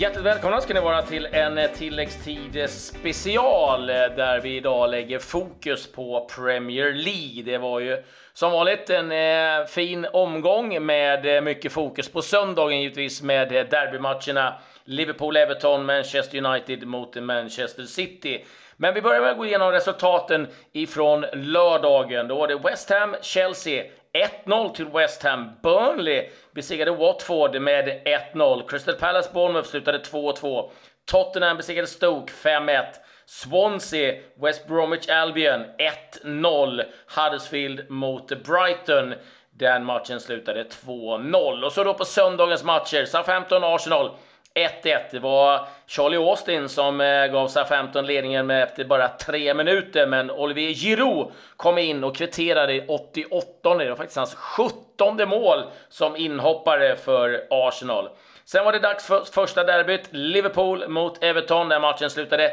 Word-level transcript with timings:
Hjärtligt 0.00 0.24
välkomna 0.24 0.60
ska 0.60 0.74
ni 0.74 0.80
vara 0.80 1.02
till 1.02 1.26
en 1.26 1.58
eh, 1.58 1.70
tilläggstid 1.70 2.70
special 2.70 3.90
eh, 3.90 3.96
där 3.96 4.40
vi 4.40 4.56
idag 4.56 4.90
lägger 4.90 5.18
fokus 5.18 5.92
på 5.92 6.28
Premier 6.36 6.92
League. 6.92 7.42
Det 7.44 7.58
var 7.58 7.80
ju 7.80 8.02
som 8.32 8.52
vanligt 8.52 8.90
en 8.90 9.12
eh, 9.12 9.66
fin 9.66 10.06
omgång 10.12 10.86
med 10.86 11.44
mycket 11.44 11.72
fokus 11.72 12.08
på 12.08 12.22
söndagen 12.22 12.80
givetvis 12.80 13.22
med 13.22 13.48
derbymatcherna 13.48 14.54
Liverpool-Everton, 14.84 15.84
Manchester 15.84 16.44
United 16.44 16.86
mot 16.86 17.16
Manchester 17.16 17.82
City. 17.82 18.44
Men 18.76 18.94
vi 18.94 19.02
börjar 19.02 19.20
med 19.20 19.30
att 19.30 19.38
gå 19.38 19.46
igenom 19.46 19.72
resultaten 19.72 20.46
ifrån 20.72 21.24
lördagen. 21.32 22.28
Då 22.28 22.34
var 22.34 22.48
det 22.48 22.58
West 22.58 22.90
Ham, 22.90 23.14
Chelsea 23.22 23.84
1-0 24.44 24.74
till 24.74 24.86
West 24.86 25.22
Ham. 25.22 25.50
Burnley 25.62 26.28
besegrade 26.54 26.90
Watford 26.90 27.60
med 27.60 28.02
1-0. 28.34 28.68
Crystal 28.68 28.94
Palace 28.94 29.30
Bournemouth 29.32 29.68
slutade 29.68 29.98
2-2. 29.98 30.70
Tottenham 31.06 31.56
besegrade 31.56 31.86
Stoke 31.86 32.32
5-1. 32.32 32.84
Swansea, 33.26 34.14
West 34.34 34.66
Bromwich 34.66 35.08
Albion 35.08 35.64
1-0. 36.24 36.84
Huddersfield 37.16 37.90
mot 37.90 38.28
Brighton. 38.28 39.14
Den 39.50 39.84
matchen 39.84 40.20
slutade 40.20 40.64
2-0. 40.64 41.64
Och 41.64 41.72
så 41.72 41.84
då 41.84 41.94
på 41.94 42.04
söndagens 42.04 42.64
matcher, 42.64 43.04
Southampton-Arsenal 43.04 44.10
1-1. 44.58 44.98
Det 45.10 45.18
var 45.18 45.68
Charlie 45.86 46.16
Austin 46.16 46.68
som 46.68 47.00
eh, 47.00 47.26
gav 47.26 47.48
SA-15 47.48 48.02
ledningen 48.02 48.46
med 48.46 48.62
efter 48.62 48.84
bara 48.84 49.08
tre 49.08 49.54
minuter, 49.54 50.06
men 50.06 50.30
Olivier 50.30 50.74
Giroud 50.74 51.32
kom 51.56 51.78
in 51.78 52.04
och 52.04 52.16
kvitterade 52.16 52.74
i 52.74 52.84
88. 52.88 53.74
Det 53.74 53.88
var 53.88 53.96
faktiskt 53.96 54.16
hans 54.16 54.34
17 54.34 55.28
mål 55.28 55.64
som 55.88 56.16
inhoppare 56.16 56.96
för 56.96 57.46
Arsenal. 57.50 58.08
Sen 58.44 58.64
var 58.64 58.72
det 58.72 58.78
dags 58.78 59.06
för 59.06 59.24
första 59.32 59.64
derbyt, 59.64 60.08
Liverpool 60.10 60.88
mot 60.88 61.24
Everton, 61.24 61.68
där 61.68 61.80
matchen 61.80 62.10
slutade 62.10 62.52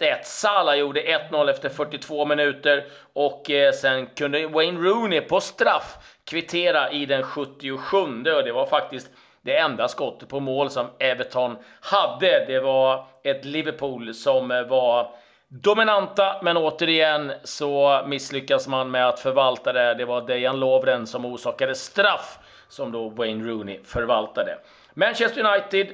1-1. 0.00 0.22
Salah 0.22 0.76
gjorde 0.76 1.00
1-0 1.00 1.50
efter 1.50 1.68
42 1.68 2.24
minuter 2.24 2.84
och 3.12 3.50
eh, 3.50 3.72
sen 3.72 4.06
kunde 4.06 4.46
Wayne 4.46 4.80
Rooney 4.80 5.20
på 5.20 5.40
straff 5.40 5.96
kvittera 6.24 6.90
i 6.90 7.06
den 7.06 7.22
77 7.22 7.96
och 8.32 8.44
det 8.44 8.52
var 8.52 8.66
faktiskt 8.66 9.10
det 9.42 9.56
enda 9.56 9.88
skottet 9.88 10.28
på 10.28 10.40
mål 10.40 10.70
som 10.70 10.86
Everton 10.98 11.56
hade. 11.80 12.44
Det 12.46 12.60
var 12.60 13.06
ett 13.24 13.44
Liverpool 13.44 14.14
som 14.14 14.50
eh, 14.50 14.62
var 14.62 15.10
dominanta, 15.48 16.40
men 16.42 16.56
återigen 16.56 17.32
så 17.44 18.02
misslyckas 18.06 18.68
man 18.68 18.90
med 18.90 19.08
att 19.08 19.20
förvalta 19.20 19.72
det. 19.72 19.94
Det 19.94 20.04
var 20.04 20.26
Dejan 20.26 20.60
Lovren 20.60 21.06
som 21.06 21.24
orsakade 21.24 21.74
straff 21.74 22.38
som 22.68 22.92
då 22.92 23.08
Wayne 23.08 23.44
Rooney 23.44 23.80
förvaltade. 23.84 24.58
Manchester 24.94 25.44
United 25.46 25.86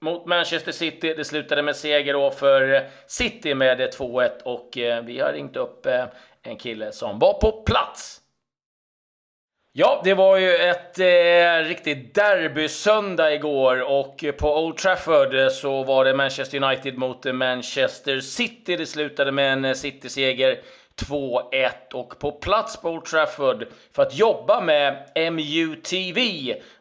mot 0.00 0.26
Manchester 0.26 0.72
City. 0.72 1.14
Det 1.14 1.24
slutade 1.24 1.62
med 1.62 1.76
seger 1.76 2.12
då 2.12 2.30
för 2.30 2.88
City 3.06 3.54
med 3.54 3.80
eh, 3.80 3.86
2-1 3.86 4.42
och 4.42 4.78
eh, 4.78 5.04
vi 5.04 5.20
har 5.20 5.32
ringt 5.32 5.56
upp 5.56 5.86
en 6.42 6.56
kille 6.56 6.92
som 6.92 7.18
var 7.18 7.32
på 7.32 7.52
plats 7.52 8.19
Ja, 9.72 10.00
det 10.04 10.14
var 10.14 10.36
ju 10.36 10.54
ett 10.54 10.98
eh, 10.98 11.68
riktigt 11.68 12.14
derbysöndag 12.14 13.34
igår 13.34 13.90
och 13.90 14.24
på 14.38 14.64
Old 14.64 14.76
Trafford 14.76 15.34
eh, 15.34 15.48
så 15.48 15.84
var 15.84 16.04
det 16.04 16.14
Manchester 16.14 16.62
United 16.62 16.98
mot 16.98 17.34
Manchester 17.34 18.20
City. 18.20 18.76
Det 18.76 18.86
slutade 18.86 19.32
med 19.32 19.52
en 19.52 19.64
eh, 19.64 19.72
City-seger 19.72 20.58
2-1 21.08 21.70
och 21.94 22.18
på 22.18 22.32
plats 22.32 22.82
på 22.82 22.90
Old 22.90 23.04
Trafford 23.04 23.66
för 23.92 24.02
att 24.02 24.18
jobba 24.18 24.60
med 24.60 25.10
MUTV 25.32 26.18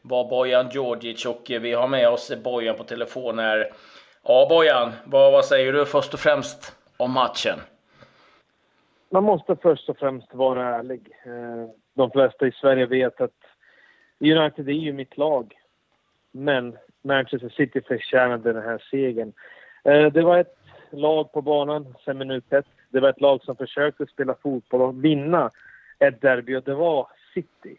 var 0.02 0.30
Bojan 0.30 0.70
Djordjic 0.70 1.26
och 1.26 1.52
eh, 1.52 1.62
vi 1.62 1.74
har 1.74 1.88
med 1.88 2.10
oss 2.10 2.32
Bojan 2.44 2.76
på 2.76 2.84
telefon 2.84 3.40
här. 3.40 3.72
Ja, 4.24 4.48
Bojan, 4.50 4.92
vad, 5.06 5.32
vad 5.32 5.46
säger 5.46 5.74
du 5.74 5.86
först 5.86 6.14
och 6.14 6.20
främst 6.20 6.76
om 6.98 7.12
matchen? 7.12 7.60
Man 9.12 9.24
måste 9.24 9.56
först 9.56 9.90
och 9.90 9.98
främst 9.98 10.34
vara 10.34 10.76
ärlig. 10.76 11.02
De 11.94 12.12
flesta 12.12 12.48
i 12.48 12.52
Sverige 12.52 12.86
vet 12.86 13.22
att 13.22 13.38
United 14.20 14.70
är 14.70 14.74
ju 14.74 14.94
mitt 14.94 15.18
lag. 15.18 15.54
Men 16.32 16.78
Manchester 17.02 17.50
City 17.50 17.82
förtjänade 17.82 18.54
den 18.54 18.64
här 18.64 18.84
segern. 18.92 19.34
Eh, 19.84 20.06
det 20.06 20.22
var 20.22 20.38
ett 20.38 20.58
lag 20.90 21.32
på 21.32 21.42
banan 21.42 21.96
sen 22.06 22.18
minut 22.18 22.54
ett. 22.54 22.66
Det 22.90 23.00
var 23.00 23.10
ett 23.10 23.22
lag 23.22 23.44
som 23.44 23.56
försökte 23.56 24.06
spela 24.06 24.36
fotboll 24.44 24.82
och 24.82 25.04
vinna 25.04 25.52
ett 26.00 26.22
derby 26.22 26.56
och 26.56 26.64
det 26.64 26.76
var 26.76 27.08
City. 27.34 27.78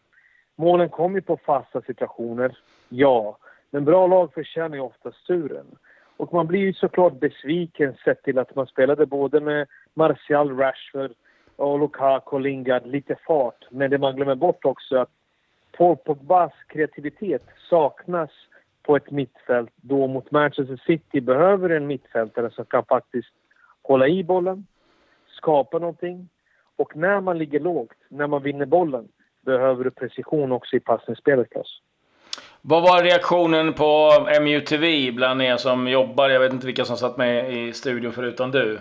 Målen 0.56 0.88
kom 0.88 1.15
ju 1.15 1.22
på 1.22 1.37
fasta 1.37 1.82
situationer, 1.82 2.59
ja. 2.88 3.38
Men 3.71 3.84
bra 3.84 4.06
lag 4.06 4.34
förtjänar 4.34 4.77
ju 4.77 4.82
ofta 4.82 5.10
turen. 5.27 5.66
Och 6.16 6.32
man 6.32 6.47
blir 6.47 6.60
ju 6.60 6.72
såklart 6.72 7.21
besviken 7.21 7.94
sett 8.04 8.22
till 8.22 8.38
att 8.38 8.54
man 8.54 8.66
spelade 8.66 9.06
både 9.06 9.41
med 9.41 9.66
Martial, 9.94 10.59
Rashford 10.59 11.10
och 11.60 11.78
Lukaku 11.78 12.37
och 12.37 12.41
Lingard 12.41 12.87
lite 12.87 13.16
fart. 13.26 13.66
Men 13.71 13.91
det 13.91 13.98
man 13.98 14.16
glömmer 14.16 14.34
bort 14.34 14.65
också 14.65 14.97
är 14.97 15.00
att 15.00 15.10
Paul 15.76 15.97
Pogbas 15.97 16.53
kreativitet 16.69 17.43
saknas 17.71 18.31
på 18.82 18.97
ett 18.97 19.10
mittfält 19.10 19.71
då 19.76 20.06
mot 20.06 20.31
Manchester 20.31 20.81
City 20.87 21.21
behöver 21.21 21.71
en 21.71 21.87
mittfältare 21.87 22.50
som 22.50 22.65
kan 22.65 22.84
faktiskt 22.84 23.28
hålla 23.82 24.09
i 24.09 24.25
bollen, 24.25 24.66
skapa 25.37 25.78
någonting 25.78 26.28
och 26.76 26.97
när 26.97 27.21
man 27.21 27.38
ligger 27.38 27.60
lågt, 27.60 27.98
när 28.09 28.27
man 28.27 28.42
vinner 28.42 28.66
bollen, 28.66 29.09
behöver 29.41 29.84
du 29.84 29.91
precision 29.91 30.53
också 30.53 30.77
i 30.77 30.81
passningsspelet, 30.81 31.50
Klas. 31.50 31.81
Vad 32.62 32.82
var 32.82 33.03
reaktionen 33.03 33.72
på 33.72 34.10
MUTV 34.41 35.12
bland 35.12 35.42
er 35.42 35.56
som 35.56 35.88
jobbar? 35.88 36.28
Jag 36.28 36.41
vet 36.41 36.53
inte 36.53 36.66
vilka 36.66 36.84
som 36.84 36.97
satt 36.97 37.16
med 37.16 37.53
i 37.53 37.72
studion 37.72 38.12
förutom 38.12 38.50
du. 38.50 38.78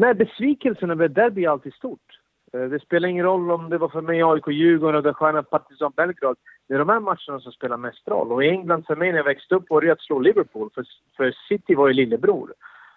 Nej, 0.00 0.14
besvikelsen 0.14 0.90
över 0.90 1.08
derby 1.08 1.44
är 1.44 1.50
alltid 1.50 1.74
stort. 1.74 2.18
Eh, 2.52 2.60
det 2.60 2.80
spelar 2.80 3.08
ingen 3.08 3.24
roll 3.24 3.50
om 3.50 3.70
det 3.70 3.78
var 3.78 3.88
för 3.88 4.00
mig 4.00 4.22
AIK 4.22 4.48
Djurgården 4.48 5.00
eller 5.00 5.12
Stjärnan 5.12 5.44
Partizan 5.44 5.92
Belgrad. 5.96 6.36
Det 6.68 6.74
är 6.74 6.78
de 6.78 6.88
här 6.88 7.00
matcherna 7.00 7.40
som 7.40 7.52
spelar 7.52 7.76
mest 7.76 8.08
roll. 8.08 8.32
Och 8.32 8.44
i 8.44 8.48
England 8.48 8.86
för 8.86 8.96
mig 8.96 9.10
när 9.10 9.18
jag 9.18 9.24
växte 9.24 9.54
upp 9.54 9.70
var 9.70 9.80
det 9.80 9.90
att 9.90 10.00
slå 10.00 10.18
Liverpool, 10.18 10.70
för, 10.74 10.84
för 11.16 11.34
City 11.48 11.74
var 11.74 11.88
ju 11.88 11.94
lillebror. 11.94 12.54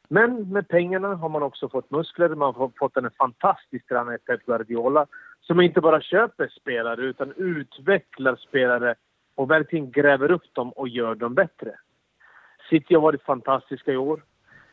Men 0.08 0.50
med 0.50 0.68
pengarna 0.68 1.16
har 1.16 1.30
man 1.30 1.44
också 1.44 1.70
fått 1.70 1.92
muskler, 1.92 2.30
man 2.30 2.56
har 2.56 2.72
fått 2.80 2.98
en 2.98 3.10
fantastisk 3.18 3.88
tränare, 3.88 4.18
Pep 4.18 4.46
Guardiola, 4.46 5.06
som 5.42 5.62
inte 5.62 5.82
bara 5.82 6.02
köper 6.02 6.48
spelare 6.48 7.02
utan 7.02 7.34
utvecklar 7.38 8.36
spelare 8.36 8.96
och 9.36 9.52
verkligen 9.52 9.92
gräver 9.92 10.32
upp 10.32 10.54
dem 10.54 10.72
och 10.72 10.90
gör 10.90 11.16
dem 11.16 11.34
bättre. 11.34 11.72
City 12.70 12.94
har 12.94 13.02
varit 13.02 13.24
fantastiska 13.24 13.92
i 13.92 13.98
år. 13.98 14.24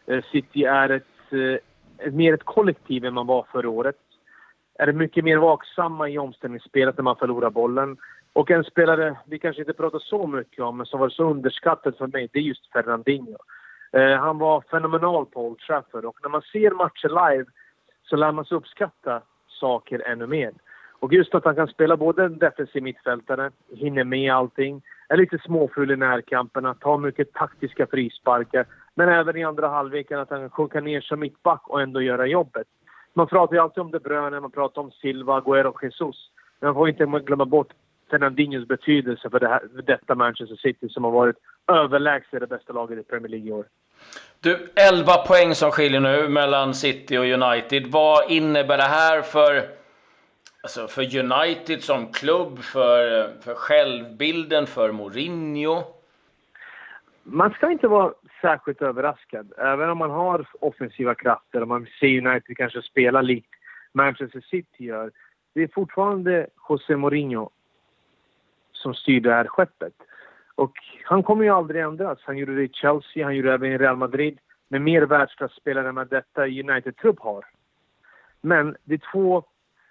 Eh, 0.06 0.24
City 0.32 0.64
är 0.64 0.88
ett 0.88 1.32
eh, 1.32 1.58
mer 2.12 2.34
ett 2.34 2.44
kollektiv 2.44 3.04
än 3.04 3.14
man 3.14 3.26
var 3.26 3.46
förra 3.52 3.70
året. 3.70 3.96
Är 4.78 4.92
mycket 4.92 5.24
mer 5.24 5.36
vaksamma 5.36 6.08
i 6.08 6.18
omställningsspelet 6.18 6.96
när 6.96 7.02
man 7.02 7.16
förlorar 7.16 7.50
bollen. 7.50 7.96
Och 8.32 8.50
en 8.50 8.64
spelare 8.64 9.16
vi 9.26 9.38
kanske 9.38 9.62
inte 9.62 9.72
pratar 9.72 9.98
så 9.98 10.26
mycket 10.26 10.64
om, 10.64 10.76
men 10.76 10.86
som 10.86 11.00
var 11.00 11.08
så 11.08 11.30
underskattad 11.30 11.96
för 11.96 12.06
mig, 12.06 12.28
det 12.32 12.38
är 12.38 12.42
just 12.42 12.72
Fernandinho. 12.72 13.36
Eh, 13.92 14.16
han 14.16 14.38
var 14.38 14.64
fenomenal 14.70 15.26
på 15.26 15.46
Old 15.46 15.58
Trafford 15.58 16.04
och 16.04 16.18
när 16.22 16.30
man 16.30 16.42
ser 16.42 16.70
matcher 16.70 17.30
live 17.30 17.50
så 18.02 18.16
lär 18.16 18.32
man 18.32 18.44
sig 18.44 18.56
uppskatta 18.56 19.22
saker 19.48 20.02
ännu 20.06 20.26
mer. 20.26 20.52
Och 21.00 21.12
just 21.12 21.34
att 21.34 21.44
han 21.44 21.54
kan 21.54 21.68
spela 21.68 21.96
både 21.96 22.24
en 22.24 22.38
defensiv 22.38 22.82
mittfältare, 22.82 23.50
hinner 23.76 24.04
med 24.04 24.32
allting, 24.32 24.82
är 25.08 25.16
lite 25.16 25.38
småfull 25.38 25.90
i 25.90 25.96
närkamperna, 25.96 26.74
tar 26.74 26.98
mycket 26.98 27.32
taktiska 27.32 27.86
frisparkar. 27.86 28.66
Men 28.98 29.08
även 29.08 29.36
i 29.36 29.44
andra 29.44 29.68
halvleken 29.68 30.18
att 30.18 30.30
han 30.30 30.40
kan 30.40 30.50
sjunka 30.50 30.80
ner 30.80 31.00
som 31.00 31.20
mittback 31.20 31.62
och 31.68 31.82
ändå 31.82 32.02
göra 32.02 32.26
jobbet. 32.26 32.66
Man 33.14 33.26
pratar 33.26 33.54
ju 33.54 33.62
alltid 33.62 33.80
om 33.80 33.90
De 33.90 33.98
Bruyne, 33.98 34.40
man 34.40 34.50
pratar 34.50 34.82
om 34.82 34.90
Silva, 34.90 35.40
Agüero, 35.40 35.72
Jesus. 35.82 36.30
Men 36.60 36.68
man 36.68 36.74
får 36.74 36.88
inte 36.88 37.04
glömma 37.04 37.44
bort 37.44 37.68
Fernandinhos 38.10 38.68
betydelse 38.68 39.30
för, 39.30 39.40
det 39.40 39.48
här, 39.48 39.60
för 39.74 39.82
detta 39.82 40.14
Manchester 40.14 40.56
City 40.56 40.88
som 40.88 41.04
har 41.04 41.10
varit 41.10 41.36
överlägset 41.68 42.40
det 42.40 42.46
bästa 42.46 42.72
laget 42.72 42.98
i 42.98 43.02
Premier 43.02 43.28
League 43.28 43.48
i 43.48 43.52
år. 43.52 43.66
Du, 44.40 44.68
11 44.74 45.12
poäng 45.16 45.54
som 45.54 45.70
skiljer 45.70 46.00
nu 46.00 46.28
mellan 46.28 46.74
City 46.74 47.18
och 47.18 47.24
United. 47.24 47.86
Vad 47.86 48.30
innebär 48.30 48.76
det 48.76 48.82
här 48.82 49.22
för, 49.22 49.62
alltså 50.62 50.86
för 50.86 51.18
United 51.18 51.82
som 51.82 52.12
klubb, 52.12 52.58
för, 52.58 53.28
för 53.40 53.54
självbilden, 53.54 54.66
för 54.66 54.92
Mourinho? 54.92 55.82
Man 57.22 57.50
ska 57.50 57.70
inte 57.70 57.88
vara 57.88 58.12
särskilt 58.40 58.82
överraskad. 58.82 59.52
Även 59.58 59.90
om 59.90 59.98
man 59.98 60.10
har 60.10 60.46
offensiva 60.60 61.14
krafter 61.14 61.62
och 61.62 61.68
man 61.68 61.86
ser 62.00 62.26
United 62.26 62.56
kanske 62.56 62.82
spela 62.82 63.22
likt 63.22 63.54
Manchester 63.92 64.40
City 64.40 64.84
gör. 64.84 65.10
Det 65.54 65.62
är 65.62 65.68
fortfarande 65.74 66.46
José 66.68 66.96
Mourinho 66.96 67.50
som 68.72 68.94
styr 68.94 69.20
det 69.20 69.32
här 69.32 69.46
skeppet. 69.46 69.94
Och 70.54 70.72
han 71.04 71.22
kommer 71.22 71.44
ju 71.44 71.50
aldrig 71.50 71.82
ändras. 71.82 72.18
Han 72.22 72.38
gjorde 72.38 72.54
det 72.54 72.62
i 72.62 72.68
Chelsea, 72.72 73.24
han 73.24 73.36
gjorde 73.36 73.48
det 73.48 73.54
även 73.54 73.72
i 73.72 73.78
Real 73.78 73.96
Madrid 73.96 74.38
med 74.68 74.82
mer 74.82 75.02
världsklasspelare 75.02 75.88
än 75.88 75.94
vad 75.94 76.10
detta 76.10 76.46
United-trupp 76.46 77.20
har. 77.20 77.44
Men 78.40 78.76
det 78.84 78.94
är 78.94 79.12
två 79.12 79.44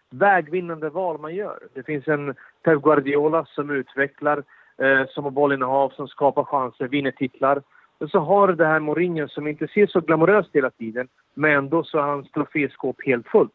vägvinnande 0.10 0.90
val 0.90 1.20
man 1.20 1.36
gör. 1.36 1.60
Det 1.74 1.84
finns 1.84 2.08
en 2.08 2.36
Pep 2.64 2.82
Guardiola 2.82 3.46
som 3.46 3.70
utvecklar 3.70 4.44
eh, 4.78 5.08
som 5.10 5.24
har 5.24 5.32
bollinnehav, 5.32 5.90
som 5.90 6.08
skapar 6.08 6.44
chanser, 6.44 6.88
vinner 6.88 7.12
titlar. 7.12 7.62
Och 8.00 8.10
så 8.10 8.20
har 8.20 8.48
du 8.48 8.56
det 8.56 8.66
här 8.66 8.80
Mourinho 8.80 9.28
som 9.28 9.48
inte 9.48 9.68
ser 9.68 9.88
så 9.88 10.02
glamoröst 10.02 10.50
hela 10.54 10.70
tiden, 10.70 11.08
men 11.34 11.52
ändå 11.52 11.84
så 11.84 11.98
är 11.98 12.02
hans 12.02 12.32
troféskåp 12.32 12.96
helt 13.06 13.28
fullt. 13.28 13.52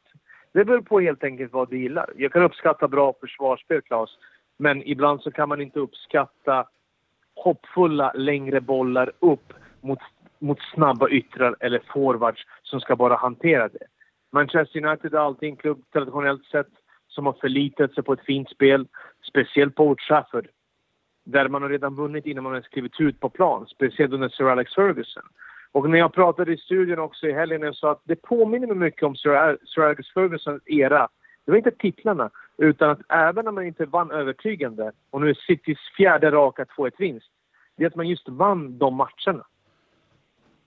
Det 0.52 0.64
beror 0.64 0.80
på 0.80 1.00
helt 1.00 1.24
enkelt 1.24 1.52
vad 1.52 1.70
du 1.70 1.78
gillar. 1.78 2.10
Jag 2.16 2.32
kan 2.32 2.42
uppskatta 2.42 2.88
bra 2.88 3.14
försvarsspel, 3.20 3.82
Claes, 3.82 4.10
men 4.56 4.88
ibland 4.88 5.22
så 5.22 5.30
kan 5.30 5.48
man 5.48 5.60
inte 5.60 5.80
uppskatta 5.80 6.66
hoppfulla 7.34 8.12
längre 8.12 8.60
bollar 8.60 9.12
upp 9.18 9.52
mot, 9.80 9.98
mot 10.38 10.58
snabba 10.74 11.08
yttrar 11.08 11.56
eller 11.60 11.82
forwards 11.92 12.46
som 12.62 12.80
ska 12.80 12.96
bara 12.96 13.16
hantera 13.16 13.68
det. 13.68 13.86
Manchester 14.32 14.86
United 14.86 15.14
är 15.14 15.18
alltid 15.18 15.48
en 15.48 15.56
klubb 15.56 15.82
traditionellt 15.92 16.44
sett 16.44 16.68
som 17.08 17.26
har 17.26 17.32
förlitat 17.32 17.94
sig 17.94 18.04
på 18.04 18.12
ett 18.12 18.24
fint 18.24 18.50
spel, 18.50 18.86
speciellt 19.28 19.74
på 19.74 19.86
Old 19.86 19.98
Trafford. 19.98 20.48
Där 21.24 21.48
man 21.48 21.62
har 21.62 21.68
redan 21.68 21.94
vunnit 21.94 22.26
innan 22.26 22.44
man 22.44 22.52
har 22.52 22.60
skrivit 22.60 23.00
ut 23.00 23.20
på 23.20 23.28
plan, 23.28 23.66
speciellt 23.66 24.12
under 24.12 24.28
Sir 24.28 24.44
Alex 24.44 24.74
Ferguson. 24.74 25.22
Och 25.72 25.90
när 25.90 25.98
jag 25.98 26.12
pratade 26.12 26.52
i 26.52 26.56
studion 26.56 26.98
också 26.98 27.26
i 27.26 27.32
helgen, 27.32 27.62
jag 27.62 27.76
sa 27.76 27.92
att 27.92 28.02
det 28.04 28.22
påminner 28.22 28.66
mig 28.66 28.76
mycket 28.76 29.02
om 29.02 29.16
Sir, 29.16 29.58
Sir 29.64 29.82
Alex 29.82 30.08
Fergusons 30.08 30.62
era. 30.66 31.08
Det 31.44 31.50
var 31.50 31.58
inte 31.58 31.70
titlarna, 31.70 32.30
utan 32.58 32.90
att 32.90 33.00
även 33.08 33.44
när 33.44 33.52
man 33.52 33.66
inte 33.66 33.84
vann 33.84 34.10
övertygande, 34.10 34.92
och 35.10 35.20
nu 35.20 35.30
är 35.30 35.34
Citys 35.34 35.78
fjärde 35.96 36.30
raka 36.30 36.64
2-1-vinst, 36.64 37.30
det 37.76 37.84
är 37.84 37.88
att 37.88 37.96
man 37.96 38.08
just 38.08 38.28
vann 38.28 38.78
de 38.78 38.94
matcherna. 38.94 39.44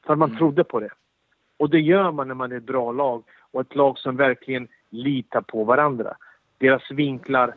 För 0.06 0.14
att 0.14 0.20
man 0.20 0.30
mm. 0.30 0.38
trodde 0.38 0.64
på 0.64 0.80
det. 0.80 0.90
Och 1.58 1.70
det 1.70 1.80
gör 1.80 2.12
man 2.12 2.28
när 2.28 2.36
man 2.36 2.52
är 2.52 2.58
ett 2.58 2.64
bra 2.64 2.92
lag 2.92 3.24
och 3.52 3.62
ett 3.62 3.76
lag 3.76 3.98
som 3.98 4.16
verkligen 4.16 4.68
litar 4.90 5.42
på 5.42 5.64
varandra. 5.64 6.18
Deras 6.58 6.92
vinklar, 6.92 7.56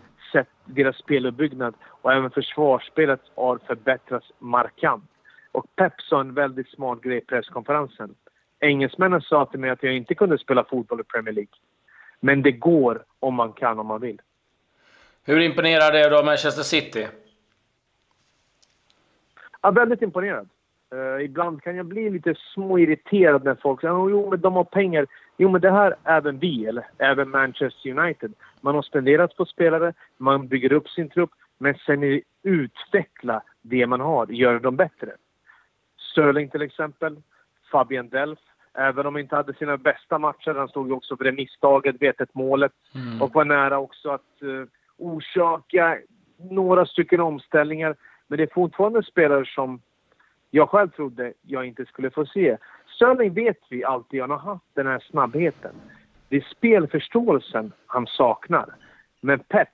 deras 0.68 0.96
speluppbyggnad 0.96 1.74
och 1.84 2.12
även 2.12 2.30
försvarsspelet 2.30 3.20
har 3.34 3.58
förbättrats 3.66 4.32
markant. 4.38 5.10
Och 5.52 5.66
Pep 5.76 6.00
sa 6.00 6.20
en 6.20 6.34
väldigt 6.34 6.68
smart 6.68 7.00
grej 7.00 7.18
i 7.18 7.20
presskonferensen. 7.20 8.14
Engelsmännen 8.60 9.20
sa 9.20 9.46
till 9.46 9.60
mig 9.60 9.70
att 9.70 9.82
jag 9.82 9.96
inte 9.96 10.14
kunde 10.14 10.38
spela 10.38 10.64
fotboll 10.64 11.00
i 11.00 11.04
Premier 11.04 11.34
League. 11.34 11.52
Men 12.20 12.42
det 12.42 12.52
går 12.52 13.04
om 13.20 13.34
man 13.34 13.52
kan, 13.52 13.78
om 13.78 13.86
man 13.86 14.00
vill. 14.00 14.20
Hur 15.24 15.40
imponerad 15.40 15.94
är 15.94 16.10
du 16.10 16.18
av 16.18 16.24
Manchester 16.24 16.62
City? 16.62 17.08
Ja, 19.62 19.70
väldigt 19.70 20.02
imponerad. 20.02 20.48
Uh, 20.94 21.24
ibland 21.24 21.62
kan 21.62 21.76
jag 21.76 21.86
bli 21.86 22.10
lite 22.10 22.34
småirriterad 22.54 23.44
när 23.44 23.54
folk 23.54 23.80
säger 23.80 23.94
oh, 23.94 24.10
jo 24.10 24.30
men 24.30 24.40
de 24.40 24.54
har 24.54 24.64
pengar. 24.64 25.06
Jo 25.40 25.48
men 25.48 25.60
det 25.60 25.70
här 25.70 25.94
även 26.04 26.38
vi, 26.38 26.66
eller 26.66 26.86
även 26.98 27.30
Manchester 27.30 27.98
United. 27.98 28.32
Man 28.60 28.74
har 28.74 28.82
spenderat 28.82 29.36
på 29.36 29.44
spelare, 29.44 29.92
man 30.16 30.48
bygger 30.48 30.72
upp 30.72 30.88
sin 30.88 31.08
trupp, 31.08 31.30
men 31.58 31.74
sen 31.86 32.22
utveckla 32.42 33.42
det 33.62 33.86
man 33.86 34.00
har, 34.00 34.26
göra 34.26 34.58
dem 34.58 34.76
bättre. 34.76 35.12
Sterling 36.12 36.48
till 36.48 36.62
exempel, 36.62 37.16
Fabian 37.72 38.08
Delf. 38.08 38.38
Även 38.74 39.06
om 39.06 39.14
han 39.14 39.20
inte 39.20 39.36
hade 39.36 39.54
sina 39.54 39.76
bästa 39.76 40.18
matcher, 40.18 40.54
han 40.54 40.68
stod 40.68 40.88
ju 40.88 40.92
också 40.92 41.16
för 41.16 41.24
det 41.24 41.32
misstaget, 41.32 42.02
vet 42.02 42.20
ett 42.20 42.34
målet 42.34 42.72
mm. 42.94 43.22
och 43.22 43.34
var 43.34 43.44
nära 43.44 43.78
också 43.78 44.10
att 44.10 44.42
uh, 44.42 44.64
orsaka 44.96 45.98
några 46.50 46.86
stycken 46.86 47.20
omställningar. 47.20 47.96
Men 48.26 48.36
det 48.36 48.42
är 48.42 48.54
fortfarande 48.54 49.02
spelare 49.02 49.44
som 49.46 49.80
jag 50.50 50.68
själv 50.68 50.88
trodde 50.88 51.32
jag 51.42 51.66
inte 51.66 51.86
skulle 51.86 52.10
få 52.10 52.26
se. 52.26 52.56
Sterling 52.98 53.34
vet 53.34 53.58
vi 53.70 53.84
alltid, 53.84 54.20
han 54.20 54.30
har 54.30 54.38
haft 54.38 54.74
den 54.74 54.86
här 54.86 54.98
snabbheten. 55.10 55.74
Det 56.28 56.36
är 56.36 56.46
spelförståelsen 56.56 57.72
han 57.86 58.06
saknar. 58.06 58.74
Men 59.20 59.38
Pep, 59.38 59.68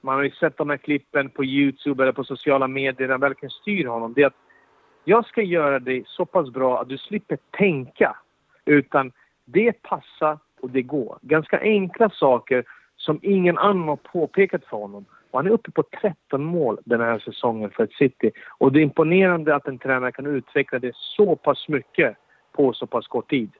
man 0.00 0.14
har 0.14 0.22
ju 0.22 0.30
sett 0.30 0.56
de 0.56 0.70
här 0.70 0.76
klippen 0.76 1.30
på 1.30 1.44
Youtube 1.44 2.02
eller 2.02 2.12
på 2.12 2.24
sociala 2.24 2.68
medier 2.68 3.08
där 3.08 3.18
verkligen 3.18 3.50
styr 3.50 3.86
honom. 3.86 4.12
Det 4.12 4.22
är 4.22 4.26
att 4.26 4.40
jag 5.04 5.26
ska 5.26 5.42
göra 5.42 5.78
dig 5.78 6.04
så 6.06 6.24
pass 6.24 6.50
bra 6.50 6.80
att 6.80 6.88
du 6.88 6.98
slipper 6.98 7.38
tänka. 7.50 8.16
Utan 8.64 9.12
det 9.44 9.82
passar 9.82 10.38
och 10.60 10.70
det 10.70 10.82
går. 10.82 11.18
Ganska 11.22 11.60
enkla 11.60 12.10
saker 12.10 12.64
som 12.96 13.18
ingen 13.22 13.58
annan 13.58 13.88
har 13.88 13.96
påpekat 13.96 14.64
för 14.64 14.76
honom. 14.76 15.04
Och 15.30 15.38
han 15.38 15.46
är 15.46 15.50
uppe 15.50 15.70
på 15.70 15.82
13 16.00 16.44
mål 16.44 16.78
den 16.84 17.00
här 17.00 17.18
säsongen 17.18 17.70
för 17.70 17.84
ett 17.84 17.92
City. 17.92 18.30
Och 18.58 18.72
det 18.72 18.80
är 18.80 18.82
imponerande 18.82 19.54
att 19.54 19.68
en 19.68 19.78
tränare 19.78 20.12
kan 20.12 20.26
utveckla 20.26 20.78
det 20.78 20.92
så 20.94 21.36
pass 21.36 21.68
mycket 21.68 22.16
på 22.56 22.72
så 22.72 22.86
pass 22.86 23.06
kort 23.06 23.30
tid. 23.30 23.50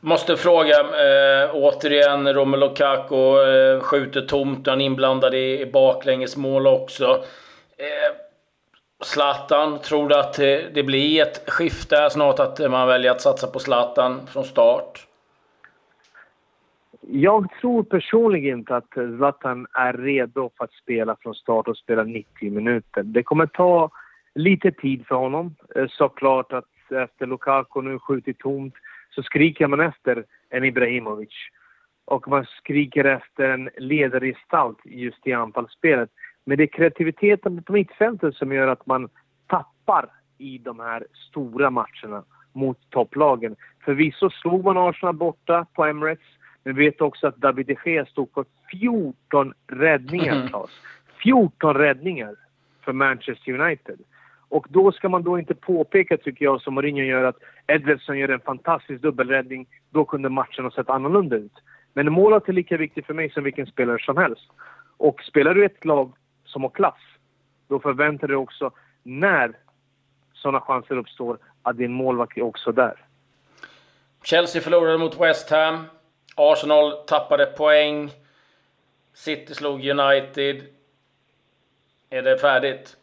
Måste 0.00 0.36
fråga, 0.36 0.80
eh, 0.80 1.50
återigen, 1.54 2.34
Romelu 2.34 2.66
Lukaku 2.66 3.14
eh, 3.14 3.80
skjuter 3.80 4.20
tomt, 4.20 4.66
han 4.66 4.80
är 4.80 4.84
inblandad 4.84 5.34
i, 5.34 5.60
i 5.60 5.66
baklängesmål 5.66 6.66
också. 6.66 7.24
Eh, 7.76 8.16
Zlatan, 9.04 9.78
tror 9.78 10.08
du 10.08 10.18
att 10.18 10.34
det, 10.34 10.74
det 10.74 10.82
blir 10.82 11.22
ett 11.22 11.50
skifte 11.50 12.10
snart, 12.10 12.38
att 12.38 12.70
man 12.70 12.88
väljer 12.88 13.10
att 13.10 13.20
satsa 13.20 13.46
på 13.46 13.58
Zlatan 13.58 14.26
från 14.26 14.44
start? 14.44 15.06
Jag 17.00 17.48
tror 17.60 17.82
personligen 17.82 18.58
inte 18.58 18.76
att 18.76 18.92
Zlatan 19.16 19.66
är 19.72 19.92
redo 19.92 20.50
för 20.56 20.64
att 20.64 20.72
spela 20.72 21.16
från 21.20 21.34
start 21.34 21.68
och 21.68 21.76
spela 21.76 22.02
90 22.02 22.50
minuter. 22.50 23.02
Det 23.02 23.22
kommer 23.22 23.46
ta 23.46 23.90
lite 24.34 24.72
tid 24.72 25.06
för 25.06 25.14
honom. 25.14 25.56
Eh, 25.76 25.86
såklart 25.88 26.52
att 26.52 26.71
efter 26.92 27.26
Lukaku 27.26 27.80
nu 27.80 27.98
skjutit 27.98 28.38
tomt 28.38 28.74
så 29.10 29.22
skriker 29.22 29.66
man 29.66 29.80
efter 29.80 30.24
en 30.50 30.64
Ibrahimovic. 30.64 31.34
Och 32.04 32.28
man 32.28 32.46
skriker 32.46 33.04
efter 33.04 33.48
en 33.48 33.70
ledargestalt 33.76 34.78
just 34.84 35.26
i 35.26 35.32
anfallsspelet. 35.32 36.10
Men 36.44 36.58
det 36.58 36.64
är 36.64 36.66
kreativiteten 36.66 37.62
på 37.62 37.72
mittfältet 37.72 38.34
som 38.34 38.52
gör 38.52 38.68
att 38.68 38.86
man 38.86 39.08
tappar 39.46 40.08
i 40.38 40.58
de 40.58 40.80
här 40.80 41.06
stora 41.30 41.70
matcherna 41.70 42.24
mot 42.52 42.78
topplagen. 42.90 43.56
Förvisso 43.84 44.30
slog 44.30 44.64
man 44.64 44.78
Arsenal 44.78 45.14
borta 45.14 45.66
på 45.74 45.84
Emirates. 45.84 46.26
Men 46.64 46.74
vi 46.74 46.84
vet 46.84 47.00
också 47.00 47.26
att 47.26 47.36
David 47.36 47.66
de 47.66 47.76
Gea 47.84 48.06
stod 48.06 48.32
för 48.34 48.44
14 48.70 49.54
räddningar, 49.66 50.36
mm. 50.36 50.66
14 51.22 51.74
räddningar 51.74 52.34
för 52.84 52.92
Manchester 52.92 53.60
United. 53.60 53.98
Och 54.52 54.66
då 54.70 54.92
ska 54.92 55.08
man 55.08 55.22
då 55.22 55.38
inte 55.38 55.54
påpeka, 55.54 56.16
tycker 56.16 56.44
jag, 56.44 56.60
som 56.60 56.74
Mourinho 56.74 57.02
gör, 57.02 57.24
att 57.24 57.36
Edvardsen 57.66 58.18
gör 58.18 58.28
en 58.28 58.40
fantastisk 58.40 59.02
dubbelräddning. 59.02 59.66
Då 59.90 60.04
kunde 60.04 60.28
matchen 60.28 60.64
ha 60.64 60.70
sett 60.70 60.90
annorlunda 60.90 61.36
ut. 61.36 61.52
Men 61.92 62.12
målet 62.12 62.48
är 62.48 62.52
lika 62.52 62.76
viktigt 62.76 63.06
för 63.06 63.14
mig 63.14 63.30
som 63.30 63.44
vilken 63.44 63.66
spelare 63.66 63.98
som 63.98 64.16
helst. 64.16 64.50
Och 64.96 65.22
spelar 65.22 65.54
du 65.54 65.64
ett 65.64 65.84
lag 65.84 66.12
som 66.44 66.62
har 66.62 66.70
klass, 66.70 67.00
då 67.68 67.80
förväntar 67.80 68.28
du 68.28 68.34
dig 68.34 68.36
också, 68.36 68.70
när 69.02 69.52
sådana 70.32 70.60
chanser 70.60 70.96
uppstår, 70.96 71.38
att 71.62 71.76
din 71.76 71.92
målvakt 71.92 72.38
är 72.38 72.42
också 72.42 72.72
där. 72.72 73.04
Chelsea 74.22 74.62
förlorade 74.62 74.98
mot 74.98 75.20
West 75.20 75.50
Ham. 75.50 75.84
Arsenal 76.36 76.92
tappade 77.06 77.46
poäng. 77.46 78.10
City 79.12 79.54
slog 79.54 79.86
United. 79.86 80.62
Är 82.10 82.22
det 82.22 82.38
färdigt? 82.38 82.96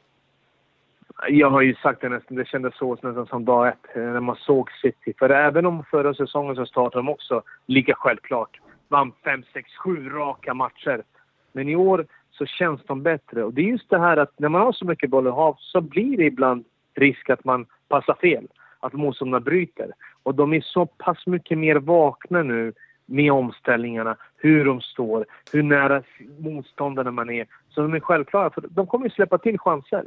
Jag 1.27 1.49
har 1.49 1.61
ju 1.61 1.75
sagt 1.75 2.01
det 2.01 2.09
nästan, 2.09 2.38
det 2.38 2.47
kändes 2.47 2.77
så 2.77 2.91
nästan 2.91 3.25
som 3.25 3.45
dag 3.45 3.67
ett 3.67 3.95
eh, 3.95 4.01
när 4.01 4.19
man 4.19 4.35
såg 4.35 4.71
City. 4.71 5.13
För 5.19 5.29
även 5.29 5.65
om 5.65 5.83
förra 5.91 6.13
säsongen 6.13 6.55
så 6.55 6.65
startade 6.65 6.99
de 6.99 7.09
också 7.09 7.41
lika 7.65 7.93
självklart. 7.95 8.59
Vann 8.88 9.11
fem, 9.23 9.43
sex, 9.53 9.71
sju 9.75 10.09
raka 10.09 10.53
matcher. 10.53 11.03
Men 11.51 11.69
i 11.69 11.75
år 11.75 12.05
så 12.31 12.45
känns 12.45 12.81
de 12.85 13.03
bättre. 13.03 13.43
Och 13.43 13.53
det 13.53 13.61
är 13.61 13.65
just 13.65 13.89
det 13.89 13.99
här 13.99 14.17
att 14.17 14.39
när 14.39 14.49
man 14.49 14.61
har 14.61 14.71
så 14.71 14.85
mycket 14.85 15.09
boll 15.09 15.27
i 15.27 15.29
hav 15.29 15.55
så 15.59 15.81
blir 15.81 16.17
det 16.17 16.25
ibland 16.25 16.65
risk 16.95 17.29
att 17.29 17.43
man 17.43 17.65
passar 17.88 18.13
fel. 18.13 18.47
Att 18.79 18.93
motståndarna 18.93 19.39
bryter. 19.39 19.91
Och 20.23 20.35
de 20.35 20.53
är 20.53 20.61
så 20.61 20.85
pass 20.85 21.27
mycket 21.27 21.57
mer 21.57 21.75
vakna 21.75 22.43
nu 22.43 22.73
med 23.05 23.31
omställningarna, 23.31 24.17
hur 24.38 24.65
de 24.65 24.81
står, 24.81 25.25
hur 25.53 25.63
nära 25.63 26.03
motståndarna 26.39 27.11
man 27.11 27.29
är. 27.29 27.47
Så 27.69 27.81
de 27.81 27.93
är 27.93 27.99
självklara, 27.99 28.49
för 28.49 28.63
de 28.69 28.88
kommer 28.88 29.05
ju 29.05 29.09
släppa 29.09 29.38
till 29.38 29.59
chanser. 29.59 30.05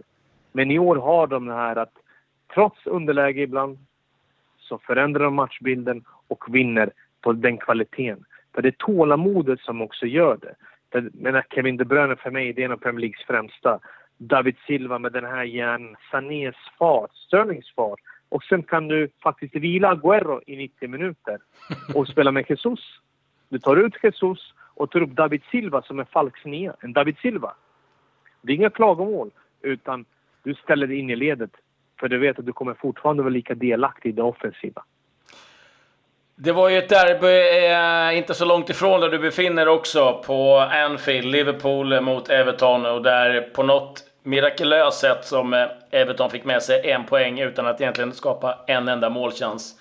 Men 0.53 0.71
i 0.71 0.79
år 0.79 0.97
har 0.97 1.27
de 1.27 1.47
det 1.47 1.55
här 1.55 1.77
att 1.77 1.93
trots 2.55 2.87
underläge 2.87 3.41
ibland 3.41 3.79
så 4.59 4.79
förändrar 4.79 5.25
de 5.25 5.35
matchbilden 5.35 6.05
och 6.29 6.55
vinner 6.55 6.91
på 7.21 7.33
den 7.33 7.59
kvaliteten. 7.59 8.25
För 8.55 8.63
det 8.63 8.69
är 8.69 8.77
tålamodet 8.79 9.61
som 9.61 9.83
också 9.83 10.07
gör 10.07 10.39
det. 10.43 10.55
Men 11.13 11.43
Kevin 11.51 11.77
De 11.77 11.85
Bruyne 11.85 12.17
för 12.17 12.31
mig, 12.31 12.53
det 12.53 12.63
är 12.63 12.65
en 12.65 12.73
av 12.73 12.77
Premier 12.77 13.01
Leagues 13.01 13.27
främsta. 13.27 13.79
David 14.19 14.57
Silva 14.67 14.99
med 14.99 15.13
den 15.13 15.25
här 15.25 15.45
järn, 15.45 15.97
Sanés 16.11 16.57
fart, 16.79 17.15
Sterlings 17.15 17.75
fart. 17.75 18.01
Och 18.29 18.45
sen 18.45 18.63
kan 18.63 18.89
du 18.89 19.09
faktiskt 19.23 19.55
vila 19.55 19.89
Aguero 19.89 20.41
i 20.47 20.57
90 20.57 20.89
minuter 20.89 21.39
och 21.95 22.09
spela 22.09 22.33
med 22.33 22.45
Jesus. 22.49 23.01
Du 23.49 23.59
tar 23.59 23.77
ut 23.77 23.95
Jesus 24.03 24.55
och 24.75 24.91
tar 24.91 25.03
upp 25.03 25.11
David 25.11 25.43
Silva 25.51 25.83
som 25.83 25.99
är 25.99 26.05
falsk 26.05 26.45
nia. 26.45 26.77
En 26.81 26.93
David 26.93 27.17
Silva. 27.19 27.55
Det 28.43 28.53
är 28.53 28.57
inga 28.57 28.71
klagomål, 28.71 29.31
utan 29.63 30.05
du 30.43 30.55
ställer 30.55 30.87
dig 30.87 30.99
in 30.99 31.11
i 31.11 31.17
ledet. 31.17 31.51
För 32.01 32.09
du 32.09 32.19
vet 32.19 32.39
att 32.39 32.47
du 32.47 32.53
kommer 32.53 32.75
fortfarande 32.75 33.23
vara 33.23 33.33
lika 33.33 33.55
delaktig 33.55 34.09
i 34.09 34.13
det 34.13 34.23
offensiva. 34.23 34.83
Det 36.35 36.53
var 36.53 36.69
ju 36.69 36.79
ett 36.79 36.89
derby 36.89 37.67
eh, 38.13 38.19
inte 38.19 38.35
så 38.35 38.45
långt 38.45 38.71
ifrån 38.71 39.01
där 39.01 39.09
du 39.09 39.19
befinner 39.19 39.69
också, 39.69 40.23
på 40.27 40.59
Anfield. 40.59 41.27
Liverpool 41.27 42.01
mot 42.01 42.29
Everton 42.29 42.87
och 42.87 43.03
där 43.03 43.41
på 43.41 43.63
något 43.63 44.05
mirakulöst 44.23 45.01
sätt 45.01 45.25
som 45.25 45.55
eh, 45.55 45.67
Everton 45.91 46.31
fick 46.31 46.45
med 46.45 46.63
sig 46.63 46.91
en 46.91 47.05
poäng 47.05 47.41
utan 47.41 47.67
att 47.67 47.81
egentligen 47.81 48.13
skapa 48.13 48.59
en 48.67 48.89
enda 48.89 49.11
målchans. 49.11 49.81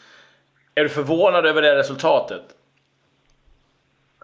Är 0.75 0.83
du 0.83 0.89
förvånad 0.89 1.45
över 1.45 1.61
det 1.61 1.75
resultatet? 1.75 2.43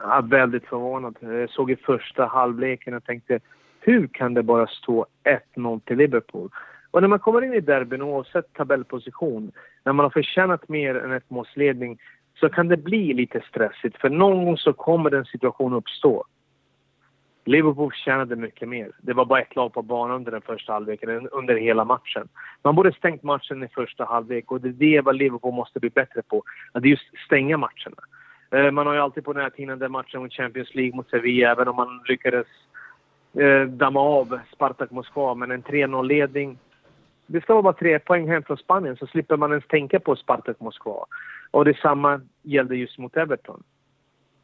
Ja, 0.01 0.21
väldigt 0.23 0.65
förvånad. 0.65 1.15
Jag 1.19 1.49
såg 1.49 1.71
i 1.71 1.75
första 1.75 2.25
halvleken 2.25 2.93
och 2.93 3.03
tänkte 3.03 3.39
hur 3.87 4.07
kan 4.07 4.33
det 4.33 4.43
bara 4.43 4.67
stå 4.67 5.05
1-0 5.55 5.79
till 5.85 5.97
Liverpool? 5.97 6.49
Och 6.91 7.01
när 7.01 7.07
man 7.07 7.19
kommer 7.19 7.43
in 7.43 7.53
i 7.53 7.59
derbyn 7.59 8.01
oavsett 8.01 8.53
tabellposition, 8.53 9.51
när 9.83 9.93
man 9.93 10.03
har 10.03 10.09
förtjänat 10.09 10.69
mer 10.69 10.95
än 10.95 11.11
ett 11.11 11.29
målsledning 11.29 11.97
så 12.39 12.49
kan 12.49 12.67
det 12.67 12.77
bli 12.77 13.13
lite 13.13 13.41
stressigt 13.49 13.97
för 13.97 14.09
någon 14.09 14.45
gång 14.45 14.57
så 14.57 14.73
kommer 14.73 15.09
den 15.09 15.25
situationen 15.25 15.77
uppstå. 15.77 16.25
Liverpool 17.45 17.91
tjänade 17.93 18.35
mycket 18.35 18.69
mer. 18.69 18.91
Det 19.01 19.13
var 19.13 19.25
bara 19.25 19.41
ett 19.41 19.55
lag 19.55 19.73
på 19.73 19.81
banan 19.81 20.15
under 20.15 20.31
den 20.31 20.41
första 20.41 20.73
halvleken, 20.73 21.27
under 21.27 21.55
hela 21.55 21.85
matchen. 21.85 22.27
Man 22.63 22.75
borde 22.75 22.93
stängt 22.93 23.23
matchen 23.23 23.63
i 23.63 23.67
första 23.67 24.05
halvlek 24.05 24.51
och 24.51 24.61
det 24.61 24.69
är 24.69 24.73
det 24.73 25.01
vad 25.01 25.15
Liverpool 25.15 25.53
måste 25.53 25.79
bli 25.79 25.89
bättre 25.89 26.21
på. 26.21 26.43
Att 26.71 26.85
just 26.85 27.17
stänga 27.25 27.57
matcherna. 27.57 28.01
Eh, 28.51 28.71
man 28.71 28.87
har 28.87 28.93
ju 28.93 28.99
alltid 28.99 29.25
på 29.25 29.33
den 29.33 29.43
här 29.43 29.49
tiden 29.49 29.79
den 29.79 29.91
matchen 29.91 30.21
mot 30.21 30.33
Champions 30.33 30.75
League 30.75 30.95
mot 30.95 31.09
Sevilla, 31.09 31.51
även 31.51 31.67
om 31.67 31.75
man 31.75 32.01
lyckades 32.07 32.47
eh, 33.39 33.67
damma 33.67 33.99
av 33.99 34.39
Spartak 34.53 34.91
Moskva. 34.91 35.35
Men 35.35 35.51
en 35.51 35.63
3-0-ledning. 35.63 36.57
Det 37.25 37.41
ska 37.41 37.53
vara 37.53 37.63
bara 37.63 37.73
tre 37.73 37.99
poäng 37.99 38.27
hem 38.27 38.43
från 38.43 38.57
Spanien 38.57 38.97
så 38.97 39.07
slipper 39.07 39.37
man 39.37 39.51
ens 39.51 39.67
tänka 39.67 39.99
på 39.99 40.15
Spartak 40.15 40.59
Moskva. 40.59 41.05
Och 41.51 41.65
detsamma 41.65 42.21
gällde 42.41 42.75
just 42.75 42.97
mot 42.97 43.17
Everton. 43.17 43.63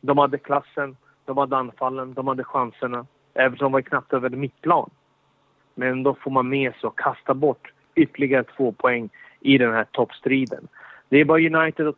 De 0.02 0.18
hade 0.18 0.38
klassen, 0.38 0.98
de 1.26 1.38
hade 1.38 1.58
anfallen, 1.58 2.14
de 2.14 2.28
hade 2.28 2.44
chanserna. 2.44 3.06
Everton 3.34 3.72
var 3.72 3.82
knappt 3.82 4.14
över 4.14 4.30
mittplan. 4.30 4.90
Men 5.76 6.04
då 6.04 6.14
får 6.14 6.32
man 6.32 6.50
med 6.50 6.74
sig 6.74 6.88
och 6.88 7.00
kasta 7.00 7.34
bort 7.34 7.74
ytterligare 7.96 8.44
två 8.44 8.72
poäng 8.72 9.10
i 9.40 9.58
den 9.58 9.74
här 9.74 9.86
toppstriden. 9.92 10.68
Det 11.10 11.18
är 11.18 11.26
bara 11.26 11.40
United, 11.40 11.94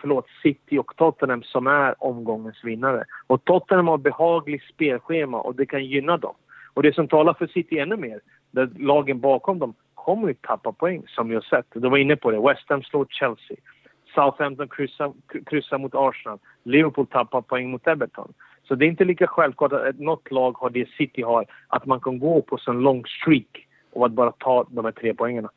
förlåt, 0.00 0.26
City 0.42 0.78
och 0.78 0.96
Tottenham 0.96 1.42
som 1.42 1.66
är 1.66 2.04
omgångens 2.04 2.64
vinnare. 2.64 3.04
Och 3.26 3.44
Tottenham 3.44 3.88
har 3.88 3.98
behagligt 3.98 4.62
spelschema 4.62 5.40
och 5.40 5.54
det 5.54 5.66
kan 5.66 5.84
gynna 5.84 6.16
dem. 6.16 6.34
Och 6.74 6.82
det 6.82 6.94
som 6.94 7.08
talar 7.08 7.34
för 7.34 7.46
City 7.46 7.78
ännu 7.78 7.96
mer, 7.96 8.20
där 8.50 8.70
lagen 8.76 9.20
bakom 9.20 9.58
dem 9.58 9.74
kommer 9.94 10.28
ju 10.28 10.34
tappa 10.34 10.72
poäng 10.72 11.02
som 11.06 11.28
vi 11.28 11.34
har 11.34 11.42
sett. 11.42 11.66
De 11.72 11.90
var 11.90 11.98
inne 11.98 12.16
på 12.16 12.30
det. 12.30 12.40
West 12.40 12.68
Ham 12.68 12.82
slår 12.82 13.06
Chelsea. 13.10 13.56
Southampton 14.14 14.68
kryssar, 14.68 15.12
kryssar 15.46 15.78
mot 15.78 15.94
Arsenal. 15.94 16.38
Liverpool 16.62 17.06
tappar 17.06 17.40
poäng 17.40 17.70
mot 17.70 17.86
Everton. 17.86 18.32
Så 18.68 18.74
det 18.74 18.84
är 18.84 18.88
inte 18.88 19.04
lika 19.04 19.26
självklart 19.26 19.72
att 19.72 19.98
något 19.98 20.30
lag 20.30 20.56
har 20.58 20.70
det 20.70 20.88
City 20.88 21.22
har, 21.22 21.46
att 21.68 21.86
man 21.86 22.00
kan 22.00 22.18
gå 22.18 22.42
på 22.42 22.58
en 22.66 22.80
lång 22.80 23.04
streak 23.06 23.66
och 23.92 24.06
att 24.06 24.12
bara 24.12 24.32
ta 24.32 24.66
de 24.70 24.84
här 24.84 24.92
tre 24.92 25.14
poängerna. 25.14 25.50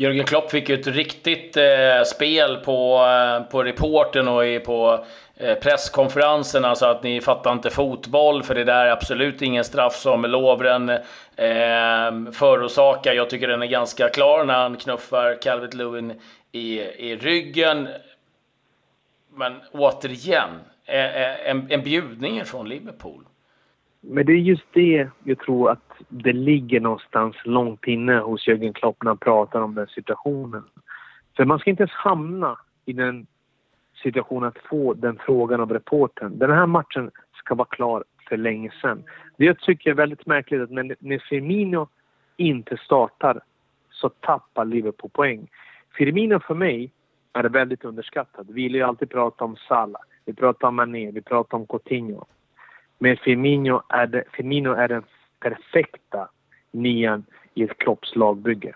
Jürgen 0.00 0.24
Klopp 0.24 0.50
fick 0.50 0.68
ju 0.68 0.74
ett 0.74 0.86
riktigt 0.86 1.56
eh, 1.56 2.02
spel 2.06 2.56
på, 2.56 2.96
eh, 2.96 3.50
på 3.50 3.62
reporten 3.62 4.28
och 4.28 4.46
i, 4.46 4.58
på 4.58 5.04
eh, 5.36 5.54
presskonferensen. 5.54 6.64
Alltså 6.64 6.86
att 6.86 7.02
ni 7.02 7.20
fattar 7.20 7.52
inte 7.52 7.70
fotboll, 7.70 8.42
för 8.42 8.54
det 8.54 8.64
där 8.64 8.86
är 8.86 8.90
absolut 8.90 9.42
ingen 9.42 9.64
straff 9.64 9.96
som 9.96 10.22
Lovren 10.22 10.88
eh, 10.88 12.32
förorsakar. 12.32 13.12
Jag 13.12 13.30
tycker 13.30 13.48
den 13.48 13.62
är 13.62 13.66
ganska 13.66 14.08
klar 14.08 14.44
när 14.44 14.54
han 14.54 14.76
knuffar 14.76 15.42
Calvert 15.42 15.74
Lewin 15.74 16.12
i, 16.52 16.80
i 16.80 17.16
ryggen. 17.16 17.88
Men 19.34 19.52
återigen, 19.72 20.50
eh, 20.86 21.22
eh, 21.22 21.50
en, 21.50 21.66
en 21.70 21.82
bjudning 21.82 22.44
från 22.44 22.68
Liverpool. 22.68 23.24
Men 24.00 24.26
det 24.26 24.32
är 24.32 24.36
just 24.36 24.66
det 24.72 25.08
jag 25.24 25.38
tror 25.38 25.70
att 25.70 25.89
det 26.08 26.32
ligger 26.32 26.80
någonstans 26.80 27.36
långt 27.44 27.86
inne 27.86 28.18
hos 28.18 28.48
Jörgen 28.48 28.72
Klopp 28.72 29.02
när 29.02 29.10
han 29.10 29.18
pratar 29.18 29.60
om 29.60 29.74
den 29.74 29.86
situationen. 29.86 30.64
För 31.36 31.44
man 31.44 31.58
ska 31.58 31.70
inte 31.70 31.82
ens 31.82 31.92
hamna 31.92 32.58
i 32.84 32.92
den 32.92 33.26
situationen 34.02 34.48
att 34.48 34.68
få 34.68 34.94
den 34.94 35.18
frågan 35.26 35.60
av 35.60 35.72
reporten. 35.72 36.38
Den 36.38 36.50
här 36.50 36.66
matchen 36.66 37.10
ska 37.34 37.54
vara 37.54 37.68
klar 37.68 38.04
för 38.28 38.36
länge 38.36 38.70
sedan. 38.82 39.02
Det 39.36 39.44
jag 39.44 39.58
tycker 39.58 39.90
är 39.90 39.94
väldigt 39.94 40.26
märkligt 40.26 40.62
att 40.62 40.70
när, 40.70 40.96
när 40.98 41.18
Firmino 41.18 41.88
inte 42.36 42.76
startar 42.76 43.40
så 43.90 44.08
tappar 44.08 44.64
Liverpool 44.64 45.10
poäng. 45.10 45.50
Firmino 45.96 46.40
för 46.40 46.54
mig 46.54 46.92
är 47.32 47.44
väldigt 47.44 47.84
underskattad. 47.84 48.46
Vi 48.46 48.62
vill 48.62 48.74
ju 48.74 48.82
alltid 48.82 49.10
prata 49.10 49.44
om 49.44 49.56
Salah, 49.56 50.02
vi 50.24 50.34
pratar 50.34 50.68
om 50.68 50.76
Mané, 50.76 51.10
vi 51.10 51.22
pratar 51.22 51.58
om 51.58 51.66
Coutinho. 51.66 52.24
Men 52.98 53.16
Firmino 53.16 53.82
är, 53.88 54.06
det, 54.06 54.24
Firmino 54.32 54.72
är 54.72 54.88
den 54.88 55.02
perfekta 55.40 56.28
nian 56.70 57.24
i 57.54 57.62
ett 57.62 57.78
kroppslagbygge. 57.78 58.74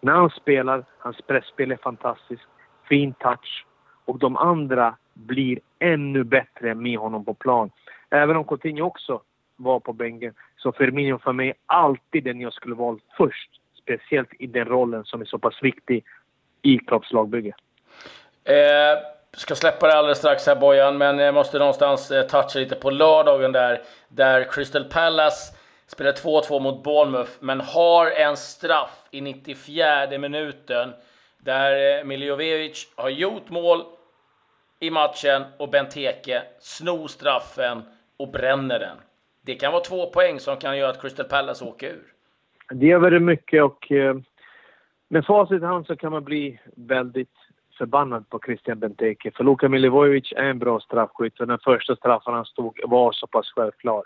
När 0.00 0.12
han 0.12 0.30
spelar, 0.30 0.84
hans 0.98 1.16
pressspel 1.26 1.72
är 1.72 1.76
fantastiskt, 1.76 2.42
fin 2.88 3.12
touch 3.12 3.66
och 4.04 4.18
de 4.18 4.36
andra 4.36 4.96
blir 5.14 5.60
ännu 5.78 6.24
bättre 6.24 6.74
med 6.74 6.98
honom 6.98 7.24
på 7.24 7.34
plan. 7.34 7.70
Även 8.10 8.36
om 8.36 8.44
Coutinho 8.44 8.86
också 8.86 9.20
var 9.56 9.80
på 9.80 9.92
bänken 9.92 10.34
så 10.56 10.72
Firmino 10.72 11.18
för 11.18 11.32
mig 11.32 11.52
alltid 11.66 12.24
den 12.24 12.40
jag 12.40 12.52
skulle 12.52 12.74
valt 12.74 13.02
först. 13.16 13.50
Speciellt 13.82 14.28
i 14.38 14.46
den 14.46 14.64
rollen 14.64 15.04
som 15.04 15.20
är 15.20 15.24
så 15.24 15.38
pass 15.38 15.62
viktig 15.62 16.04
i 16.62 16.78
Klopps 16.78 17.12
lagbygge. 17.12 17.54
Eh, 18.44 18.98
ska 19.36 19.54
släppa 19.54 19.86
det 19.86 19.98
alldeles 19.98 20.18
strax 20.18 20.46
här 20.46 20.56
Bojan, 20.56 20.98
men 20.98 21.18
jag 21.18 21.34
måste 21.34 21.58
någonstans 21.58 22.10
eh, 22.10 22.26
toucha 22.26 22.58
lite 22.58 22.74
på 22.74 22.90
lördagen 22.90 23.52
där, 23.52 23.80
där 24.08 24.44
Crystal 24.52 24.84
Palace 24.84 25.56
spelar 25.86 26.12
2-2 26.12 26.60
mot 26.60 26.84
Bournemouth, 26.84 27.30
men 27.40 27.60
har 27.60 28.10
en 28.10 28.36
straff 28.36 29.04
i 29.10 29.20
94 29.20 30.18
minuten 30.18 30.92
där 31.38 31.98
eh, 31.98 32.04
Miljovic 32.04 32.92
har 32.94 33.08
gjort 33.08 33.50
mål 33.50 33.82
i 34.80 34.90
matchen 34.90 35.42
och 35.58 35.70
Benteke 35.70 36.42
snor 36.60 37.08
straffen 37.08 37.82
och 38.16 38.28
bränner 38.28 38.78
den. 38.78 38.96
Det 39.44 39.54
kan 39.54 39.72
vara 39.72 39.82
två 39.82 40.06
poäng 40.06 40.40
som 40.40 40.56
kan 40.56 40.78
göra 40.78 40.90
att 40.90 41.00
Crystal 41.00 41.26
Palace 41.26 41.64
åker 41.64 41.88
ur. 41.88 42.12
Det 42.70 42.86
gör 42.86 42.98
väldigt 42.98 43.22
mycket 43.22 43.62
och 43.62 43.92
eh, 43.92 44.16
med 45.08 45.26
facit 45.26 45.62
i 45.62 45.64
hand 45.64 45.86
så 45.86 45.96
kan 45.96 46.12
man 46.12 46.24
bli 46.24 46.60
väldigt 46.76 47.34
förbannad 47.78 48.28
på 48.28 48.40
Christian 48.46 48.78
Benteke. 48.78 49.30
För 49.30 49.44
Luka 49.44 49.68
Milivojevic 49.68 50.32
är 50.36 50.44
en 50.44 50.58
bra 50.58 50.80
straffskytt 50.80 51.40
och 51.40 51.46
den 51.46 51.58
första 51.58 51.96
straffen 51.96 52.34
han 52.34 52.44
stod 52.44 52.80
var 52.84 53.12
så 53.12 53.26
pass 53.26 53.52
självklar. 53.56 54.02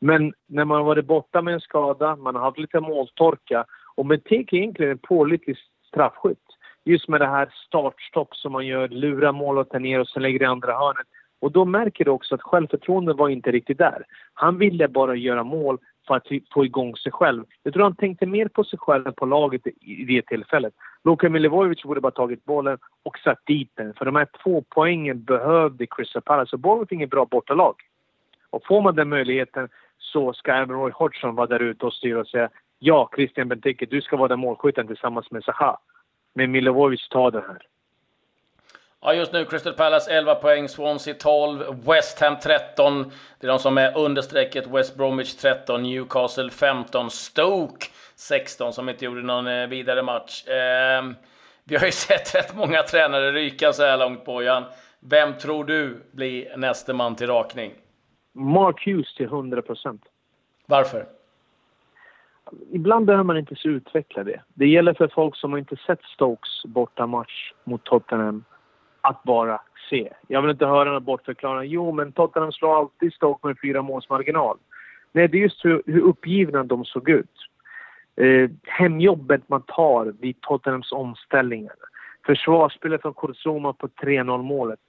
Men 0.00 0.32
när 0.46 0.64
man 0.64 0.76
har 0.76 0.84
varit 0.84 1.06
borta 1.06 1.42
med 1.42 1.54
en 1.54 1.60
skada, 1.60 2.16
man 2.16 2.34
har 2.34 2.42
haft 2.42 2.58
lite 2.58 2.80
måltorka 2.80 3.64
och 3.94 4.06
Benteke 4.06 4.56
är 4.56 4.60
egentligen 4.60 4.92
en 4.92 4.98
pålitlig 4.98 5.56
straffskytt. 5.88 6.38
Just 6.84 7.08
med 7.08 7.20
det 7.20 7.26
här 7.26 7.48
startstopp 7.66 8.36
som 8.36 8.52
man 8.52 8.66
gör, 8.66 8.88
lurar 8.88 9.32
målvakten 9.32 9.82
ner 9.82 10.00
och 10.00 10.08
sen 10.08 10.22
lägger 10.22 10.42
i 10.42 10.44
andra 10.44 10.72
hörnet. 10.72 11.06
Och 11.40 11.52
då 11.52 11.64
märker 11.64 12.04
du 12.04 12.10
också 12.10 12.34
att 12.34 12.42
självförtroendet 12.42 13.16
var 13.16 13.28
inte 13.28 13.50
riktigt 13.50 13.78
där. 13.78 14.04
Han 14.34 14.58
ville 14.58 14.88
bara 14.88 15.14
göra 15.14 15.44
mål 15.44 15.78
för 16.06 16.16
att 16.16 16.26
få 16.54 16.64
igång 16.64 16.96
sig 16.96 17.12
själv. 17.12 17.44
Jag 17.62 17.74
tror 17.74 17.82
han 17.82 17.96
tänkte 17.96 18.26
mer 18.26 18.48
på 18.48 18.64
sig 18.64 18.78
själv 18.78 19.06
än 19.06 19.12
på 19.12 19.26
laget 19.26 19.66
i 19.80 20.04
det 20.04 20.22
tillfället. 20.22 20.74
Luka 21.04 21.28
Milivojevic 21.28 21.82
borde 21.82 22.00
bara 22.00 22.12
tagit 22.12 22.44
bollen 22.44 22.78
och 23.02 23.18
satt 23.18 23.46
dit 23.46 23.70
den. 23.74 23.94
För 23.94 24.04
de 24.04 24.16
här 24.16 24.28
två 24.42 24.64
poängen 24.68 25.22
behövde 25.22 25.86
Crystal 25.86 26.22
Palace. 26.22 26.56
Och 26.56 26.60
Bournemouth 26.60 26.92
är 26.92 26.96
inget 26.96 27.10
bra 27.10 27.26
bortalag. 27.26 27.74
Och 28.50 28.66
får 28.66 28.82
man 28.82 28.94
den 28.94 29.08
möjligheten 29.08 29.68
så 30.16 30.32
ska 30.32 30.52
även 30.52 30.76
Roy 30.76 30.90
Hodgson 30.90 31.34
vara 31.34 31.46
där 31.46 31.62
ute 31.62 31.86
och 31.86 31.92
styra 31.92 32.20
och 32.20 32.28
säga 32.28 32.48
ja, 32.78 33.10
Christian 33.16 33.48
Benteke, 33.48 33.86
du 33.86 34.00
ska 34.00 34.16
vara 34.16 34.28
den 34.28 34.38
målskytten 34.38 34.86
tillsammans 34.86 35.30
med 35.30 35.44
Zaha. 35.44 35.78
Men 36.34 36.50
Milovovic 36.50 37.08
tar 37.08 37.30
det 37.30 37.40
här. 37.40 37.58
Ja, 39.00 39.14
just 39.14 39.32
nu 39.32 39.44
Crystal 39.44 39.72
Palace 39.72 40.10
11 40.10 40.34
poäng, 40.34 40.68
Swansea 40.68 41.14
12, 41.14 41.84
West 41.86 42.20
Ham 42.20 42.36
13. 42.42 43.12
Det 43.40 43.46
är 43.46 43.48
de 43.48 43.58
som 43.58 43.78
är 43.78 43.98
under 43.98 44.22
strecket. 44.22 44.66
West 44.66 44.96
Bromwich 44.96 45.34
13, 45.34 45.82
Newcastle 45.82 46.50
15, 46.50 47.10
Stoke 47.10 47.86
16 48.14 48.72
som 48.72 48.88
inte 48.88 49.04
gjorde 49.04 49.22
någon 49.22 49.46
eh, 49.46 49.66
vidare 49.66 50.02
match. 50.02 50.46
Eh, 50.46 51.04
vi 51.64 51.76
har 51.76 51.86
ju 51.86 51.92
sett 52.08 52.34
rätt 52.34 52.56
många 52.56 52.82
tränare 52.82 53.32
ryka 53.32 53.72
så 53.72 53.82
här 53.82 53.96
långt, 53.96 54.24
Bojan. 54.24 54.64
Vem 55.00 55.38
tror 55.38 55.64
du 55.64 56.02
blir 56.12 56.56
näste 56.56 56.92
man 56.92 57.16
till 57.16 57.26
rakning? 57.26 57.72
Mark 58.36 58.86
Hughes 58.86 59.14
till 59.14 59.26
100 59.26 59.62
procent. 59.62 60.02
Varför? 60.66 61.06
Ibland 62.70 63.06
behöver 63.06 63.24
man 63.24 63.38
inte 63.38 63.54
så 63.56 63.68
utveckla 63.68 64.24
det. 64.24 64.40
Det 64.54 64.66
gäller 64.66 64.94
för 64.94 65.08
folk 65.08 65.36
som 65.36 65.56
inte 65.56 65.76
sett 65.76 66.02
Stokes 66.02 66.64
bortamatch 66.64 67.52
mot 67.64 67.84
Tottenham 67.84 68.44
att 69.00 69.22
bara 69.22 69.60
se. 69.90 70.12
Jag 70.28 70.42
vill 70.42 70.50
inte 70.50 70.66
höra 70.66 70.84
några 70.84 71.00
bortförklaringar. 71.00 71.62
Jo, 71.62 71.92
men 71.92 72.12
Tottenham 72.12 72.52
slår 72.52 72.78
alltid 72.78 73.12
Stoke 73.12 73.46
med 73.46 73.56
fyra 73.62 73.82
måls 73.82 74.08
marginal. 74.08 74.56
Nej, 75.12 75.28
det 75.28 75.38
är 75.38 75.42
just 75.42 75.64
hur, 75.64 75.82
hur 75.86 76.00
uppgivna 76.00 76.64
de 76.64 76.84
såg 76.84 77.08
ut. 77.08 77.36
Eh, 78.16 78.50
hemjobbet 78.64 79.48
man 79.48 79.62
tar 79.62 80.14
vid 80.20 80.40
Tottenhams 80.40 80.92
omställningar. 80.92 81.74
Försvarsspelet 82.26 83.02
från 83.02 83.14
Kurzuma 83.14 83.72
på 83.72 83.88
3-0 83.88 84.42
målet. 84.42 84.80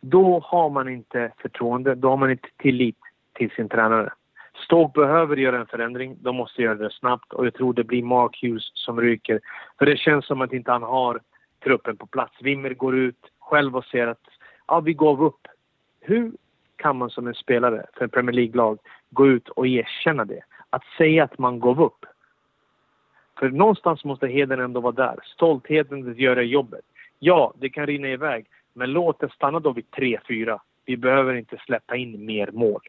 Då 0.00 0.40
har 0.44 0.70
man 0.70 0.88
inte 0.88 1.32
förtroende, 1.38 1.94
då 1.94 2.08
har 2.08 2.16
man 2.16 2.30
inte 2.30 2.48
tillit 2.56 2.96
till 3.32 3.50
sin 3.50 3.68
tränare. 3.68 4.12
Stoke 4.64 5.00
behöver 5.00 5.36
göra 5.36 5.60
en 5.60 5.66
förändring. 5.66 6.16
De 6.20 6.36
måste 6.36 6.62
göra 6.62 6.74
det 6.74 6.90
snabbt 6.90 7.32
och 7.32 7.46
jag 7.46 7.54
tror 7.54 7.74
det 7.74 7.84
blir 7.84 8.02
Mark 8.02 8.42
Hughes 8.42 8.70
som 8.74 9.00
ryker. 9.00 9.40
För 9.78 9.86
det 9.86 9.96
känns 9.96 10.26
som 10.26 10.40
att 10.40 10.52
inte 10.52 10.72
han 10.72 10.82
har 10.82 11.20
truppen 11.64 11.96
på 11.96 12.06
plats. 12.06 12.34
Wimmer 12.40 12.74
går 12.74 12.96
ut 12.96 13.30
själv 13.38 13.76
och 13.76 13.84
säger 13.84 14.06
att 14.06 14.24
ja, 14.66 14.80
vi 14.80 14.94
gav 14.94 15.22
upp. 15.22 15.46
Hur 16.00 16.32
kan 16.76 16.96
man 16.96 17.10
som 17.10 17.26
en 17.26 17.34
spelare 17.34 17.86
för 17.94 18.04
en 18.04 18.10
Premier 18.10 18.34
League-lag 18.34 18.78
gå 19.10 19.26
ut 19.26 19.48
och 19.48 19.66
erkänna 19.66 20.24
det? 20.24 20.40
Att 20.70 20.84
säga 20.98 21.24
att 21.24 21.38
man 21.38 21.60
gav 21.60 21.82
upp. 21.82 22.06
För 23.38 23.50
någonstans 23.50 24.04
måste 24.04 24.26
heden 24.26 24.60
ändå 24.60 24.80
vara 24.80 24.92
där. 24.92 25.16
Stoltheten 25.24 26.10
att 26.10 26.18
göra 26.18 26.42
jobbet. 26.42 26.84
Ja, 27.18 27.54
det 27.58 27.68
kan 27.68 27.86
rinna 27.86 28.08
iväg. 28.08 28.46
Men 28.78 28.92
låt 28.92 29.20
det 29.20 29.32
stanna 29.32 29.60
då 29.60 29.72
vid 29.72 29.84
3-4. 29.90 30.60
Vi 30.84 30.96
behöver 30.96 31.34
inte 31.34 31.56
släppa 31.66 31.96
in 31.96 32.26
mer 32.26 32.50
mål. 32.52 32.80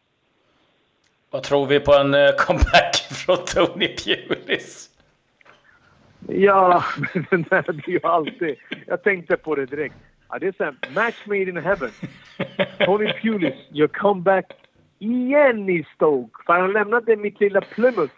Vad 1.29 1.43
tror 1.43 1.65
vi 1.65 1.79
på 1.79 1.93
en 1.93 2.13
eh, 2.13 2.29
comeback 2.37 2.95
från 3.25 3.37
Tony 3.45 3.95
Pulis? 3.97 4.89
Ja, 6.27 6.83
den 7.29 7.45
där 7.49 7.71
blir 7.73 7.89
ju 7.89 7.99
alltid... 8.03 8.55
Jag 8.87 9.03
tänkte 9.03 9.37
på 9.37 9.55
det 9.55 9.65
direkt. 9.65 9.95
Ja, 10.29 10.39
det 10.39 10.47
är 10.47 10.53
såhär, 10.57 10.75
match 10.95 11.25
made 11.25 11.41
in 11.41 11.57
heaven. 11.57 11.91
Tony 12.79 13.13
Pulis, 13.13 13.55
your 13.71 13.87
comeback 13.87 14.53
igen 14.99 15.69
i 15.69 15.85
Stoke. 15.95 16.43
För 16.45 16.53
han 16.53 16.73
lämnade 16.73 17.15
mitt 17.15 17.39
lilla 17.39 17.61
Plymouth 17.61 18.13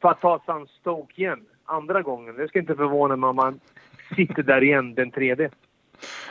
för 0.00 0.08
att 0.08 0.20
ta 0.20 0.38
sig 0.38 0.54
an 0.54 0.66
Stoke 0.80 1.22
igen. 1.22 1.40
Andra 1.64 2.02
gången. 2.02 2.36
Det 2.36 2.48
ska 2.48 2.58
inte 2.58 2.74
förvåna 2.74 3.16
mig 3.16 3.28
om 3.28 3.38
han 3.38 3.60
sitter 4.16 4.42
där 4.42 4.62
igen 4.62 4.94
den 4.94 5.10
tredje. 5.10 5.50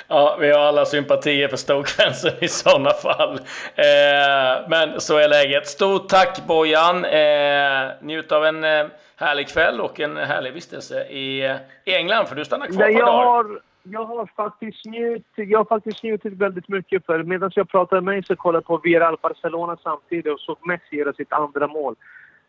Ja, 0.08 0.38
vi 0.40 0.52
har 0.52 0.60
alla 0.60 0.86
sympatier 0.86 1.48
för 1.48 1.58
Stoke-fansen 1.58 2.32
i 2.40 2.48
sådana 2.48 2.90
fall. 2.90 3.34
Eh, 3.76 4.70
men 4.70 5.02
så 5.02 5.18
är 5.18 5.30
läget. 5.30 5.68
Stort 5.68 6.10
tack 6.10 6.48
Bojan! 6.48 7.06
Eh, 7.06 7.92
njut 8.02 8.32
av 8.32 8.46
en 8.46 8.64
eh, 8.64 8.86
härlig 9.16 9.48
kväll 9.48 9.82
och 9.82 10.00
en 10.00 10.18
härlig 10.18 10.54
vistelse 10.54 11.04
i, 11.08 11.44
i 11.86 11.96
England, 11.96 12.26
för 12.26 12.36
du 12.36 12.46
stannar 12.46 12.68
kvar 12.68 12.78
Nej, 12.78 12.96
ett 12.96 13.02
par 13.02 13.08
jag 13.08 13.16
dagar. 13.16 13.26
har, 13.26 13.62
jag 13.84 14.06
har 14.06 14.30
faktiskt 14.36 14.86
njutit, 14.86 15.50
jag 15.50 15.60
har 15.60 15.66
faktiskt 15.66 16.04
njutit 16.04 16.34
väldigt 16.34 16.68
mycket 16.68 17.06
för 17.06 17.24
medan 17.24 17.52
jag 17.56 17.70
pratade 17.70 18.02
med 18.02 18.14
mig 18.14 18.24
så 18.24 18.36
kollade 18.36 18.58
jag 18.58 18.66
på 18.66 18.78
Villarreal 18.78 19.18
Barcelona 19.22 19.78
samtidigt 19.84 20.34
och 20.34 20.40
såg 20.40 20.58
Messi 20.68 20.96
göra 20.96 21.14
sitt 21.14 21.34
andra 21.34 21.68
mål. 21.68 21.96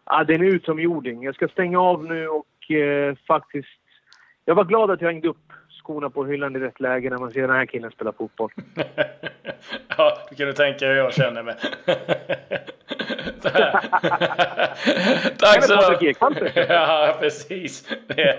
Ja, 0.04 0.24
det 0.24 0.34
är 0.34 0.38
en 0.38 0.44
utomjording. 0.54 1.22
Jag 1.22 1.34
ska 1.34 1.48
stänga 1.48 1.80
av 1.80 2.04
nu 2.04 2.28
och 2.28 2.70
eh, 2.70 3.14
faktiskt... 3.26 3.68
Jag 4.44 4.54
var 4.54 4.64
glad 4.64 4.90
att 4.90 5.00
jag 5.00 5.08
hängde 5.08 5.28
upp 5.28 5.52
skorna 5.88 6.10
på 6.10 6.24
hyllan 6.24 6.56
i 6.56 6.58
rätt 6.58 6.80
läge 6.80 7.10
när 7.10 7.18
man 7.18 7.30
ser 7.30 7.40
den 7.40 7.50
här 7.50 7.66
killen 7.66 7.90
spela 7.90 8.12
fotboll. 8.12 8.50
ja, 9.96 10.18
du 10.30 10.36
kan 10.36 10.46
du 10.46 10.52
tänka 10.52 10.86
hur 10.86 10.94
jag 10.94 11.14
känner 11.14 11.42
mig. 11.42 11.54
Tack 15.38 15.64
så 15.64 15.96
mycket. 16.00 16.16
Ja, 16.68 17.16
precis. 17.20 17.88
Det 18.06 18.38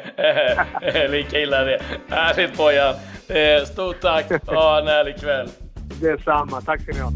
är 0.79 1.07
lika 1.07 1.39
illa 1.39 1.63
det. 1.63 1.81
Härligt 2.09 2.57
Bojan. 2.57 2.95
Stort 3.65 4.01
tack. 4.01 4.25
Ha 4.47 4.79
en 4.79 4.87
härlig 4.87 5.19
kväll. 5.19 5.49
Detsamma. 6.01 6.61
Tack 6.61 6.81
ska 6.81 6.91
ni 6.91 6.99
ha. 6.99 7.11